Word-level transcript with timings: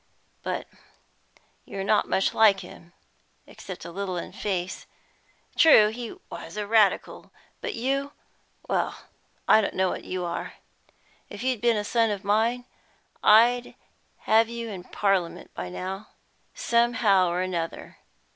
But 0.41 0.67
you're 1.63 1.83
not 1.83 2.09
much 2.09 2.33
like 2.33 2.61
him, 2.61 2.91
except 3.45 3.85
a 3.85 3.91
little 3.91 4.17
in 4.17 4.31
face. 4.31 4.87
True, 5.55 5.89
he 5.89 6.17
was 6.27 6.57
a 6.57 6.65
Radical, 6.65 7.31
but 7.61 7.75
you, 7.75 8.11
well, 8.67 8.97
I 9.47 9.61
don't 9.61 9.75
know 9.75 9.89
what 9.89 10.03
you 10.03 10.25
are. 10.25 10.55
If 11.29 11.43
you'd 11.43 11.61
been 11.61 11.77
a 11.77 11.83
son 11.83 12.09
of 12.09 12.23
mine, 12.23 12.65
I'd 13.21 13.65
have 13.65 13.75
had 14.21 14.49
you 14.49 14.69
in 14.69 14.85
Parliament 14.85 15.53
by 15.53 15.69
now, 15.69 16.07
somehow 16.55 17.29
or 17.29 17.43
other." 17.43 17.99